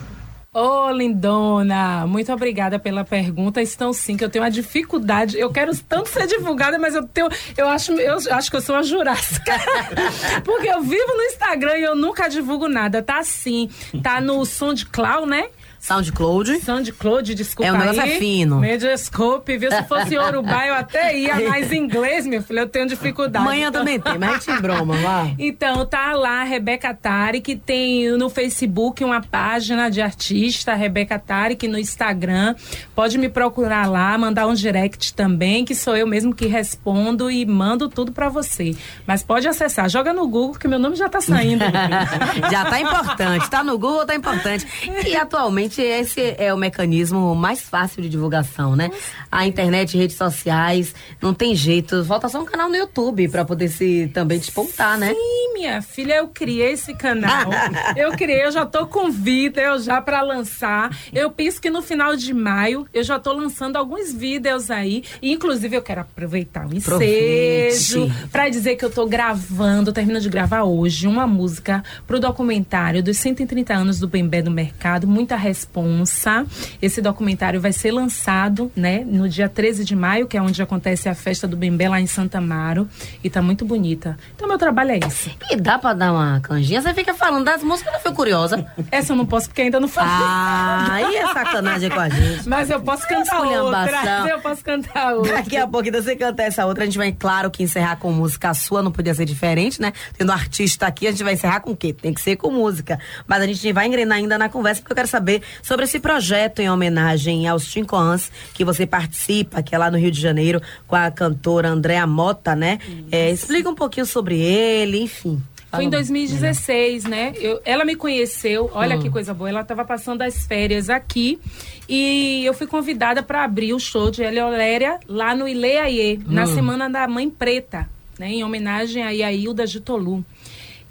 [0.52, 3.62] Ô, oh, lindona, muito obrigada pela pergunta.
[3.62, 5.38] Estão sim, que eu tenho uma dificuldade.
[5.38, 7.30] Eu quero tanto ser divulgada, mas eu tenho.
[7.56, 9.54] Eu acho, eu acho que eu sou uma jurássica.
[10.44, 13.04] Porque eu vivo no Instagram e eu nunca divulgo nada.
[13.04, 13.70] Tá sim.
[14.02, 15.50] Tá no SoundCloud, né?
[15.80, 16.60] SoundCloud.
[16.62, 18.14] SoundCloud, desculpa É, o negócio aí.
[18.14, 18.60] é fino.
[18.60, 19.72] Me desculpe, viu?
[19.72, 23.44] Se fosse Urubá, eu até ia, mas inglês, meu filho, eu tenho dificuldade.
[23.46, 25.30] Amanhã também tem, mas a gente broma, lá.
[25.40, 31.56] Então, tá lá, Rebeca Tari, que tem no Facebook uma página de artista, Rebeca Tari,
[31.56, 32.56] que no Instagram.
[32.94, 37.46] Pode me procurar lá, mandar um direct também, que sou eu mesmo que respondo e
[37.46, 38.76] mando tudo para você.
[39.08, 41.64] Mas pode acessar, joga no Google, que meu nome já tá saindo.
[42.52, 44.68] já tá importante, tá no Google, tá importante.
[45.06, 48.90] E atualmente Esse é o mecanismo mais fácil de divulgação, né?
[49.32, 52.04] A internet, redes sociais, não tem jeito.
[52.06, 55.14] Falta só um canal no YouTube para poder se também despontar, né?
[55.14, 57.50] Sim, minha filha, eu criei esse canal.
[57.96, 60.90] eu criei, eu já tô com vídeos já para lançar.
[61.14, 65.04] Eu penso que no final de maio eu já tô lançando alguns vídeos aí.
[65.22, 70.30] E, inclusive, eu quero aproveitar o ensejo para dizer que eu tô gravando, termino de
[70.30, 75.08] gravar hoje, uma música pro documentário dos 130 anos do Bembé do Mercado.
[75.08, 76.46] Muita recente Responsa.
[76.82, 81.10] Esse documentário vai ser lançado, né, no dia 13 de maio, que é onde acontece
[81.10, 82.88] a festa do Bembé lá em Santa Amaro.
[83.22, 84.18] E tá muito bonita.
[84.36, 85.36] Então, meu trabalho é esse.
[85.52, 86.82] E dá pra dar uma canjinha?
[86.82, 88.66] Você fica falando das músicas, eu fui curiosa.
[88.90, 90.12] Essa eu não posso porque ainda não falei.
[90.14, 92.48] Ah, aí é sacanagem com a gente.
[92.48, 94.26] Mas eu posso cantar outra.
[94.30, 95.34] Eu posso cantar outra.
[95.34, 98.54] Daqui a pouco, você canta essa outra, a gente vai, claro, que encerrar com música
[98.54, 99.92] sua, não podia ser diferente, né?
[100.18, 101.92] Tendo artista aqui, a gente vai encerrar com o quê?
[101.94, 102.98] Tem que ser com música.
[103.28, 106.60] Mas a gente vai engrenar ainda na conversa, porque eu quero saber sobre esse projeto
[106.60, 110.62] em homenagem aos Cinco anos que você participa, que é lá no Rio de Janeiro,
[110.88, 112.80] com a cantora Andréa Mota, né?
[113.12, 115.42] É, explica um pouquinho sobre ele, enfim.
[115.72, 117.34] Foi em 2016, né?
[117.38, 119.00] Eu, ela me conheceu, olha hum.
[119.00, 119.50] que coisa boa.
[119.50, 121.40] Ela estava passando as férias aqui
[121.88, 126.24] e eu fui convidada para abrir o show de Elioléria lá no Ileaie, hum.
[126.28, 128.30] na Semana da Mãe Preta, né?
[128.32, 130.26] Em homenagem a Iailda de Tolu.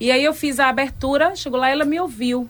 [0.00, 2.48] E aí eu fiz a abertura, chegou lá ela me ouviu.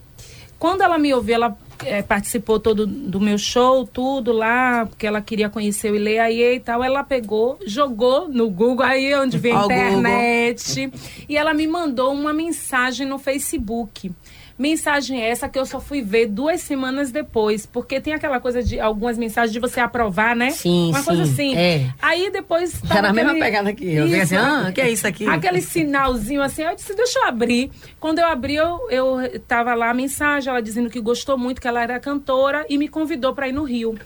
[0.59, 5.21] Quando ela me ouviu, ela é, participou todo do meu show, tudo lá, porque ela
[5.21, 6.83] queria conhecer o Ileaie e tal.
[6.83, 10.91] Ela pegou, jogou no Google, aí é onde vem a internet.
[11.29, 14.11] E ela me mandou uma mensagem no Facebook.
[14.59, 18.81] Mensagem essa que eu só fui ver duas semanas depois, porque tem aquela coisa de
[18.81, 20.51] algumas mensagens de você aprovar, né?
[20.51, 21.57] Sim, Uma sim, coisa assim.
[21.57, 21.87] É.
[22.03, 22.81] Aí depois.
[22.81, 23.95] Tá na mesma pegada aqui.
[23.95, 25.27] Eu isso, assim, ah, que é isso aqui?
[25.29, 27.71] Aquele sinalzinho assim, eu disse, deixa eu abrir.
[28.01, 31.69] Quando eu abri, eu, eu tava lá a mensagem, ela dizendo que gostou muito, que
[31.69, 33.97] ela era cantora e me convidou para ir no Rio.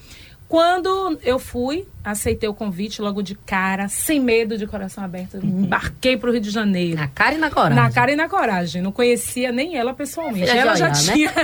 [0.53, 6.15] Quando eu fui, aceitei o convite logo de cara, sem medo, de coração aberto, embarquei
[6.15, 6.99] para o Rio de Janeiro.
[6.99, 7.77] Na cara e na coragem.
[7.83, 8.83] Na cara e na coragem.
[8.83, 10.51] Não conhecia nem ela pessoalmente.
[10.51, 10.95] Filha ela já né?
[10.95, 11.33] tinha.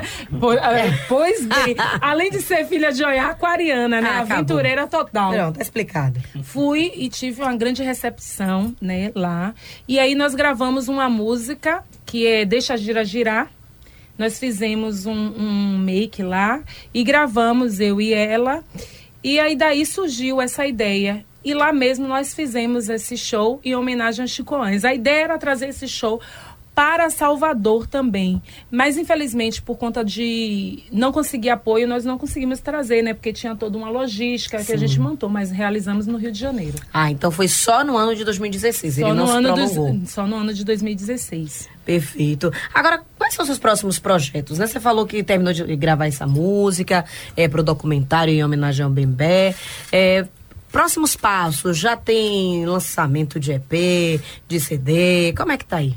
[0.69, 4.11] É, pois bem, além de ser filha de Oiá, aquariana, né?
[4.11, 5.33] Ah, Aventureira total.
[5.33, 6.21] Pronto, tá explicado.
[6.43, 9.55] Fui e tive uma grande recepção, né, lá.
[9.89, 13.49] E aí nós gravamos uma música que é Deixa Gira Girar
[14.19, 16.61] nós fizemos um, um, make lá
[16.93, 18.65] e gravamos eu e ela.
[19.23, 21.25] E aí daí surgiu essa ideia.
[21.45, 24.85] E lá mesmo nós fizemos esse show em homenagem a Chico Anjos.
[24.85, 26.21] A ideia era trazer esse show
[26.79, 28.41] para Salvador também.
[28.71, 33.13] Mas, infelizmente, por conta de não conseguir apoio, nós não conseguimos trazer, né?
[33.13, 34.65] Porque tinha toda uma logística Sim.
[34.65, 36.79] que a gente montou, mas realizamos no Rio de Janeiro.
[36.95, 40.37] Ah, então foi só no ano de 2016, só ele no ano dos, Só no
[40.37, 41.69] ano de 2016.
[41.85, 42.53] Perfeito.
[42.73, 44.61] Agora, quais são os seus próximos projetos?
[44.61, 44.69] Né?
[44.69, 47.05] Você falou que terminou de gravar essa música
[47.37, 49.53] é, para o documentário em homenagem ao Bembé.
[49.91, 50.29] É,
[50.71, 55.97] próximos passos, já tem lançamento de EP, de CD, como é que tá aí?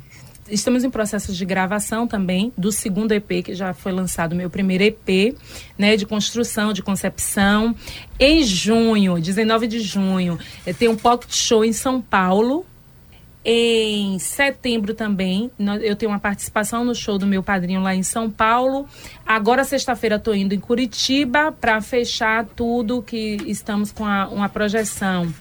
[0.51, 4.83] Estamos em processo de gravação também do segundo EP, que já foi lançado, meu primeiro
[4.83, 5.35] EP,
[5.77, 7.75] né, de construção, de concepção.
[8.19, 12.65] Em junho, 19 de junho, eh, tem um pocket show em São Paulo.
[13.43, 15.49] Em setembro também,
[15.81, 18.87] eu tenho uma participação no show do meu padrinho lá em São Paulo.
[19.25, 25.33] Agora, sexta-feira, estou indo em Curitiba para fechar tudo que estamos com a, uma projeção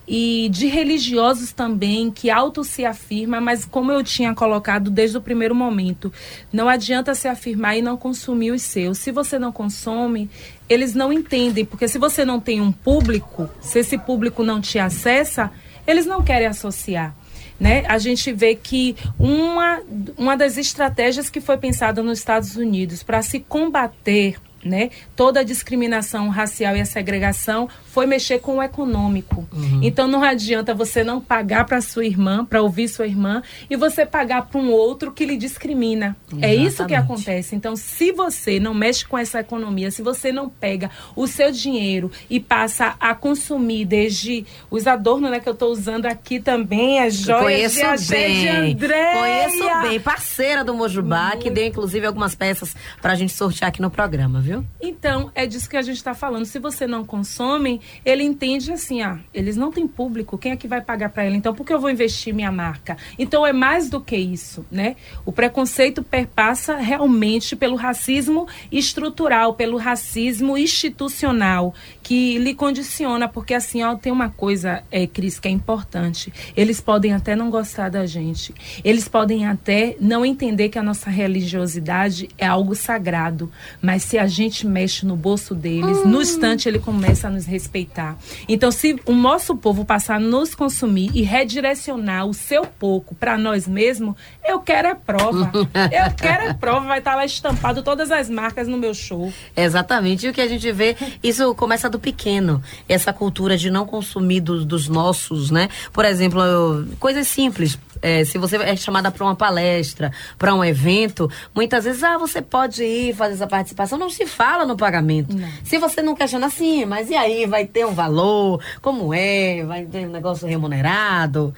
[0.06, 5.22] e de religiosos também que auto se afirma, mas como eu tinha colocado desde o
[5.22, 6.12] primeiro momento,
[6.52, 8.98] não adianta se afirmar e não consumir os seus.
[8.98, 10.30] Se você não consome,
[10.68, 14.80] eles não entendem, porque se você não tem um público, se esse público não te
[14.80, 15.50] acessa,
[15.88, 17.16] eles não querem associar.
[17.60, 17.84] Né?
[17.88, 19.82] A gente vê que uma,
[20.18, 24.90] uma das estratégias que foi pensada nos Estados Unidos para se combater né?
[25.16, 29.48] Toda a discriminação racial e a segregação foi mexer com o econômico.
[29.52, 29.80] Uhum.
[29.84, 34.06] Então não adianta você não pagar para sua irmã, para ouvir sua irmã, e você
[34.06, 36.16] pagar para um outro que lhe discrimina.
[36.28, 36.46] Exatamente.
[36.46, 37.56] É isso que acontece.
[37.56, 42.12] Então, se você não mexe com essa economia, se você não pega o seu dinheiro
[42.30, 47.16] e passa a consumir desde os adornos né, que eu estou usando aqui também, as
[47.16, 48.42] joias Conheço de, bem.
[48.42, 49.14] de André.
[49.14, 51.44] Conheço bem, parceira do Mojubá, Muito.
[51.44, 54.49] que deu inclusive algumas peças para a gente sortear aqui no programa, viu?
[54.82, 56.46] Então, é disso que a gente está falando.
[56.46, 60.68] Se você não consome, ele entende assim, ah, eles não têm público, quem é que
[60.68, 61.38] vai pagar para ele?
[61.38, 62.98] Então, por que eu vou investir minha marca?
[63.18, 64.96] Então, é mais do que isso, né?
[65.26, 71.74] O preconceito perpassa realmente pelo racismo estrutural, pelo racismo institucional,
[72.10, 76.34] que lhe condiciona, porque assim, ó, tem uma coisa, é, Cris, que é importante.
[76.58, 78.52] Eles podem até não gostar da gente.
[78.84, 83.52] Eles podem até não entender que a nossa religiosidade é algo sagrado.
[83.80, 86.08] Mas se a gente mexe no bolso deles, hum.
[86.08, 88.18] no instante ele começa a nos respeitar.
[88.48, 93.38] Então, se o nosso povo passar a nos consumir e redirecionar o seu pouco para
[93.38, 95.52] nós mesmos, eu quero é prova.
[95.54, 96.88] eu quero é prova.
[96.88, 99.32] Vai estar tá lá estampado todas as marcas no meu show.
[99.56, 100.26] Exatamente.
[100.26, 102.62] E o que a gente vê, isso começa do pequeno.
[102.88, 105.70] Essa cultura de não consumir do, dos nossos, né?
[105.92, 107.78] Por exemplo, eu, coisas simples.
[108.02, 112.42] É, se você é chamada para uma palestra, para um evento, muitas vezes, ah, você
[112.42, 114.00] pode ir fazer essa participação.
[114.00, 115.36] Não se fala no pagamento.
[115.36, 115.48] Não.
[115.64, 118.64] Se você não questiona assim, mas e aí, vai ter um valor?
[118.82, 119.64] Como é?
[119.66, 121.54] Vai ter um negócio remunerado?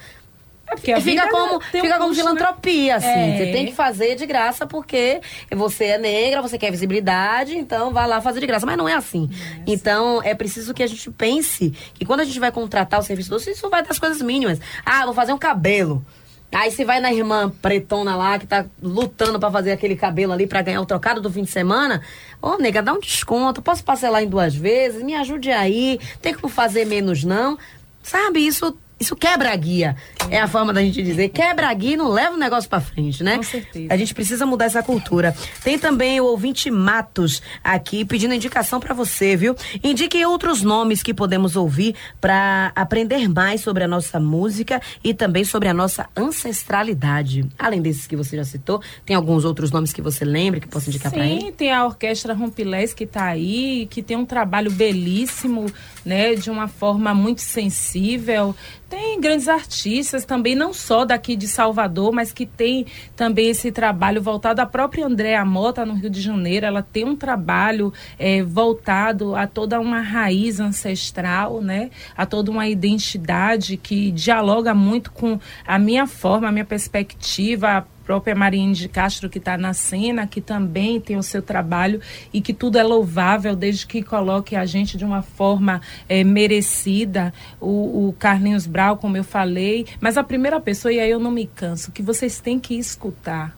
[0.72, 3.06] É porque fica como, fica um como filantropia, assim.
[3.06, 3.36] É.
[3.36, 5.20] Você tem que fazer de graça porque
[5.50, 8.64] você é negra, você quer visibilidade, então vá lá fazer de graça.
[8.64, 9.28] Mas não é assim.
[9.32, 9.62] É.
[9.66, 13.30] Então é preciso que a gente pense que quando a gente vai contratar o serviço
[13.30, 14.58] doce, isso vai das coisas mínimas.
[14.84, 16.04] Ah, vou fazer um cabelo.
[16.52, 20.46] Aí você vai na irmã pretona lá, que tá lutando para fazer aquele cabelo ali
[20.46, 22.02] para ganhar o trocado do fim de semana.
[22.42, 26.34] Ô, oh, nega, dá um desconto, posso parcelar em duas vezes, me ajude aí, tem
[26.34, 27.58] como fazer menos não.
[28.02, 29.96] Sabe, isso isso quebra a guia.
[30.30, 31.28] É a forma da gente dizer.
[31.28, 33.36] Quebra a guia e não leva o negócio para frente, né?
[33.36, 33.92] Com certeza.
[33.92, 35.34] A gente precisa mudar essa cultura.
[35.62, 39.54] Tem também o ouvinte Matos aqui pedindo indicação para você, viu?
[39.82, 45.44] Indique outros nomes que podemos ouvir para aprender mais sobre a nossa música e também
[45.44, 47.46] sobre a nossa ancestralidade.
[47.58, 50.88] Além desses que você já citou, tem alguns outros nomes que você lembra que possa
[50.88, 51.40] indicar para ele?
[51.40, 55.66] Sim, tem a Orquestra Rompilés que está aí, que tem um trabalho belíssimo,
[56.04, 56.34] né?
[56.36, 58.54] De uma forma muito sensível
[58.92, 62.84] tem grandes artistas também, não só daqui de Salvador, mas que tem
[63.16, 64.60] também esse trabalho voltado.
[64.60, 69.46] A própria Andréa Mota, no Rio de Janeiro, ela tem um trabalho é, voltado a
[69.46, 71.88] toda uma raiz ancestral, né?
[72.14, 78.34] A toda uma identidade que dialoga muito com a minha forma, a minha perspectiva, própria
[78.34, 82.00] Marinha de Castro, que está na cena, que também tem o seu trabalho
[82.32, 87.32] e que tudo é louvável desde que coloque a gente de uma forma é, merecida.
[87.60, 89.86] O, o Carlinhos Brau, como eu falei.
[90.00, 93.56] Mas a primeira pessoa, e aí eu não me canso, que vocês têm que escutar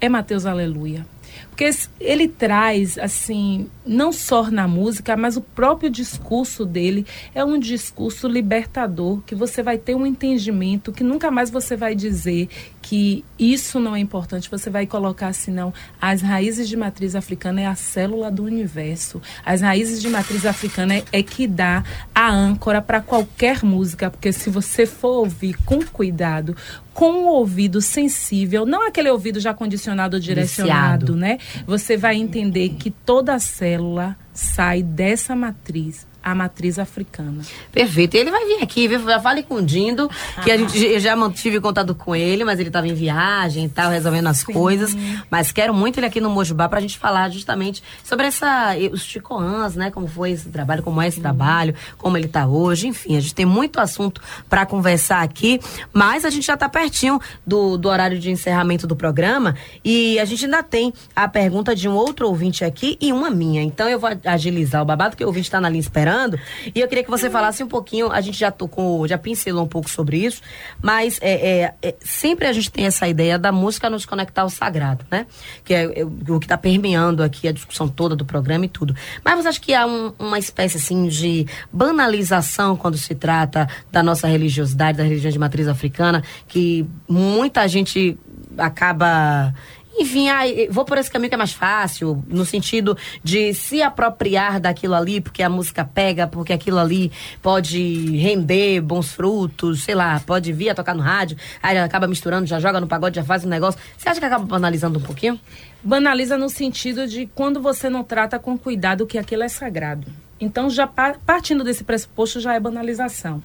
[0.00, 1.06] é Mateus Aleluia.
[1.50, 1.70] Porque
[2.00, 8.26] ele traz, assim, não só na música, mas o próprio discurso dele é um discurso
[8.26, 12.48] libertador, que você vai ter um entendimento que nunca mais você vai dizer
[12.82, 17.60] que isso não é importante, você vai colocar assim, não, as raízes de matriz africana
[17.60, 19.20] é a célula do universo.
[19.44, 24.32] As raízes de matriz africana é, é que dá a âncora para qualquer música, porque
[24.32, 26.56] se você for ouvir com cuidado,
[26.92, 31.16] com o ouvido sensível, não aquele ouvido já condicionado ou direcionado, Viciado.
[31.16, 31.38] né?
[31.66, 37.42] Você vai entender que toda célula sai dessa matriz a matriz africana.
[37.72, 38.14] Perfeito.
[38.14, 39.02] Ele vai vir aqui, viu?
[39.04, 40.10] Já fale com o Dindo,
[40.42, 43.68] que a gente eu já mantive contato com ele, mas ele estava em viagem e
[43.68, 44.52] tal, resolvendo as Sim.
[44.52, 44.96] coisas.
[45.30, 49.02] Mas quero muito ele aqui no Mojubá para a gente falar justamente sobre essa os
[49.02, 49.90] Chicoãs, né?
[49.90, 51.22] Como foi esse trabalho, como é esse Sim.
[51.22, 52.86] trabalho, como ele está hoje.
[52.86, 55.58] Enfim, a gente tem muito assunto para conversar aqui,
[55.92, 60.24] mas a gente já está pertinho do, do horário de encerramento do programa e a
[60.24, 63.62] gente ainda tem a pergunta de um outro ouvinte aqui e uma minha.
[63.62, 66.38] Então eu vou agilizar o babado, que o ouvinte está na linha esperando entrando.
[66.74, 69.68] E eu queria que você falasse um pouquinho, a gente já tocou, já pincelou um
[69.68, 70.42] pouco sobre isso,
[70.82, 74.50] mas é, é, é sempre a gente tem essa ideia da música nos conectar ao
[74.50, 75.26] sagrado, né?
[75.64, 78.94] Que é, é o que está permeando aqui a discussão toda do programa e tudo.
[79.24, 84.02] Mas você acha que há um, uma espécie, assim, de banalização quando se trata da
[84.02, 88.18] nossa religiosidade, da religião de matriz africana, que muita gente
[88.58, 89.54] acaba
[89.98, 94.60] enfim, ah, vou por esse caminho que é mais fácil, no sentido de se apropriar
[94.60, 97.10] daquilo ali, porque a música pega, porque aquilo ali
[97.42, 102.46] pode render bons frutos, sei lá, pode vir a tocar no rádio, aí acaba misturando,
[102.46, 103.80] já joga no pagode, já faz um negócio.
[103.96, 105.38] Você acha que acaba banalizando um pouquinho?
[105.82, 110.06] Banaliza no sentido de quando você não trata com cuidado que aquilo é sagrado.
[110.40, 113.42] Então, já partindo desse pressuposto, já é banalização.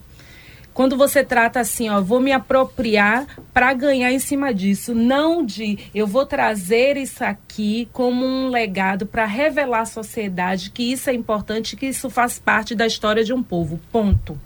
[0.76, 5.80] Quando você trata assim, ó, vou me apropriar para ganhar em cima disso, não de
[5.95, 11.13] eu vou trazer isso aqui como um legado para revelar à sociedade que isso é
[11.13, 13.80] importante, que isso faz parte da história de um povo.
[13.89, 14.38] Ponto.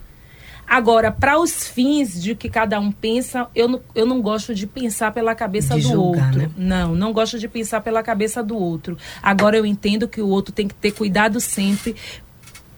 [0.68, 4.68] Agora, para os fins de que cada um pensa, eu não, eu não gosto de
[4.68, 6.42] pensar pela cabeça de do julgar, outro.
[6.42, 6.52] Né?
[6.56, 8.96] Não, não gosto de pensar pela cabeça do outro.
[9.20, 11.96] Agora, eu entendo que o outro tem que ter cuidado sempre,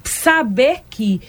[0.06, 1.20] saber que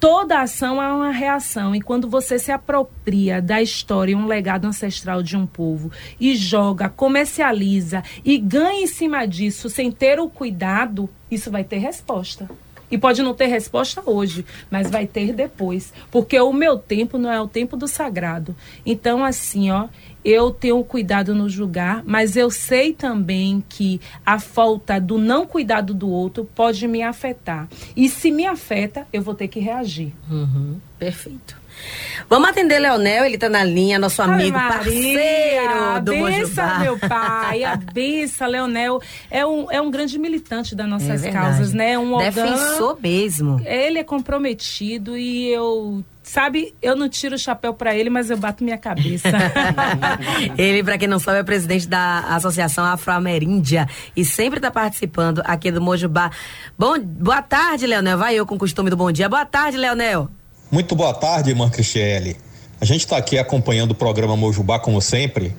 [0.00, 1.74] toda ação é uma reação.
[1.74, 5.90] E quando você se apropria da história, um legado ancestral de um povo,
[6.20, 11.78] e joga, comercializa e ganha em cima disso sem ter o cuidado, isso vai ter
[11.78, 12.48] resposta.
[12.90, 15.92] E pode não ter resposta hoje, mas vai ter depois.
[16.10, 18.54] Porque o meu tempo não é o tempo do sagrado.
[18.84, 19.88] Então, assim, ó,
[20.26, 25.94] eu tenho cuidado no julgar, mas eu sei também que a falta do não cuidado
[25.94, 27.68] do outro pode me afetar.
[27.96, 30.12] E se me afeta, eu vou ter que reagir.
[30.28, 31.56] Uhum, perfeito.
[32.28, 36.78] Vamos atender Leonel, ele está na linha, nosso amigo, Maria, parceiro do Mojubá.
[36.80, 39.00] meu pai, a benção, Leonel
[39.30, 41.96] é um, é um grande militante das nossas é causas, né?
[41.98, 43.60] Um Defensor mesmo.
[43.64, 48.36] Ele é comprometido e eu Sabe, eu não tiro o chapéu para ele, mas eu
[48.36, 49.28] bato minha cabeça.
[50.58, 55.70] ele, para quem não sabe, é presidente da Associação Afro-Ameríndia e sempre está participando aqui
[55.70, 56.32] do Mojubá.
[56.76, 58.18] Bom, boa tarde, Leonel.
[58.18, 59.28] Vai eu com o costume do bom dia.
[59.28, 60.28] Boa tarde, Leonel.
[60.68, 62.36] Muito boa tarde, irmã Cristiele.
[62.80, 65.54] A gente está aqui acompanhando o programa Mojubá, como sempre,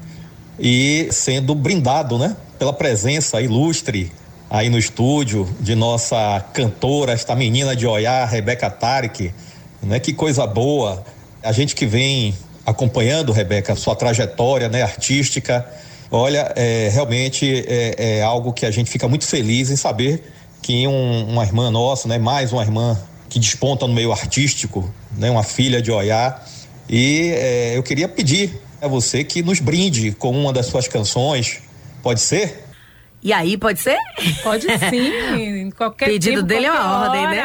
[0.59, 4.11] e sendo brindado, né, pela presença ilustre
[4.49, 9.33] aí no estúdio de nossa cantora, esta menina de Oiá, Rebeca Tarek,
[9.81, 9.97] né?
[9.97, 11.01] Que coisa boa.
[11.41, 12.35] A gente que vem
[12.65, 15.65] acompanhando, Rebeca, sua trajetória, né, artística,
[16.11, 20.85] olha, é, realmente é, é, algo que a gente fica muito feliz em saber que
[20.85, 22.97] um, uma irmã nossa, né, mais uma irmã
[23.29, 26.41] que desponta no meio artístico, né, uma filha de Oiá.
[26.89, 31.59] E é, eu queria pedir a você que nos brinde com uma das suas canções.
[32.01, 32.66] Pode ser?
[33.27, 33.97] E aí, pode ser?
[34.41, 35.69] Pode sim.
[35.71, 37.43] Qualquer Pedido tempo, dele é uma ordem, né?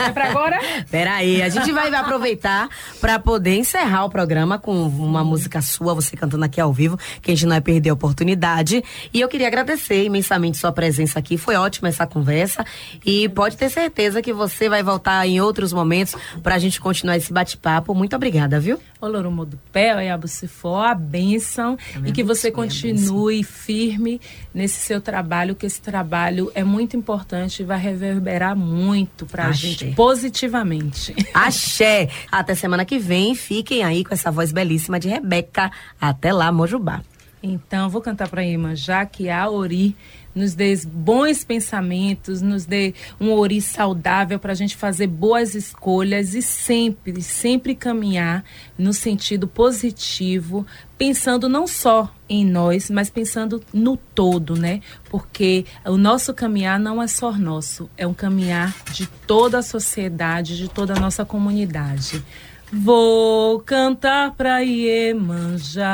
[0.00, 0.58] É pra agora?
[0.90, 2.68] Peraí, a gente vai aproveitar
[3.00, 7.30] para poder encerrar o programa com uma música sua, você cantando aqui ao vivo, que
[7.30, 8.82] a gente não vai perder a oportunidade.
[9.14, 11.38] E eu queria agradecer imensamente sua presença aqui.
[11.38, 12.66] Foi ótima essa conversa.
[13.06, 17.16] E pode ter certeza que você vai voltar em outros momentos para a gente continuar
[17.16, 17.94] esse bate-papo.
[17.94, 18.80] Muito obrigada, viu?
[19.00, 21.78] Olorumo do pé, Oiabucifó, a bênção.
[22.04, 24.20] E que você continue firme
[24.52, 25.11] nesse seu trabalho,
[25.54, 31.14] que esse trabalho é muito importante e vai reverberar muito para a gente positivamente.
[31.34, 32.08] Axé!
[32.30, 35.70] Até semana que vem, fiquem aí com essa voz belíssima de Rebeca.
[36.00, 37.02] Até lá, Mojubá.
[37.42, 39.96] Então, vou cantar para a já que a Ori
[40.34, 46.34] nos dê bons pensamentos, nos dê um ori saudável para a gente fazer boas escolhas
[46.34, 48.42] e sempre, sempre caminhar
[48.78, 50.66] no sentido positivo,
[50.96, 54.80] pensando não só em nós, mas pensando no todo, né?
[55.10, 60.56] Porque o nosso caminhar não é só nosso, é um caminhar de toda a sociedade,
[60.56, 62.24] de toda a nossa comunidade.
[62.72, 65.92] Vou cantar para Iemanjá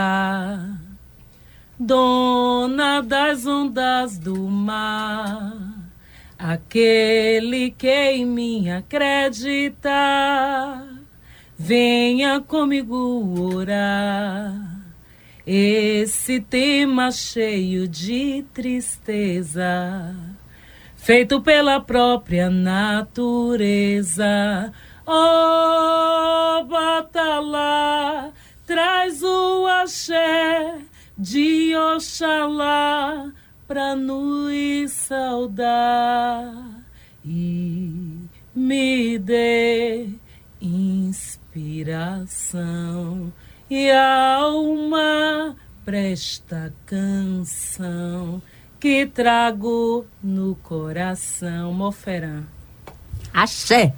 [1.78, 5.56] dona das ondas do mar,
[6.36, 9.92] aquele que em mim acredita,
[11.56, 14.76] venha comigo orar.
[15.46, 20.14] Esse tema cheio de tristeza,
[20.96, 24.26] feito pela própria natureza.
[25.06, 28.30] Oh, Batalá,
[28.66, 30.80] traz o axé
[31.18, 33.32] de Oxalá
[33.66, 36.54] pra nos saudar
[37.24, 38.20] e
[38.54, 40.10] me dê
[40.60, 41.32] inspiração
[43.68, 48.40] e alma presta canção
[48.78, 51.72] que trago no coração.
[51.72, 52.44] Moferã.
[53.34, 53.92] Axé.